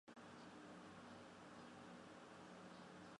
[0.03, 0.19] 母邹氏。